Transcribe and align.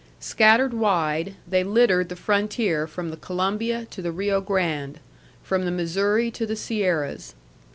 Scattered 0.19 0.73
wide, 0.73 1.35
they 1.47 1.63
littered 1.63 2.09
the 2.09 2.15
frontier 2.15 2.87
from 2.87 3.11
the 3.11 3.17
Columbia 3.17 3.85
to 3.91 4.01
the 4.01 4.11
Rio 4.11 4.41
Grande, 4.41 4.99
from 5.43 5.63
the 5.63 5.69
Missouri 5.69 6.31
to 6.31 6.47
the 6.47 6.55
Sierras. 6.55 7.35